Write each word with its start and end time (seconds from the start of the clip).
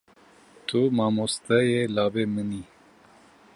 Tu 0.67 0.79
mamosteyê 0.97 1.81
lawê 1.95 2.23
min 2.33 2.49
î. 2.59 2.61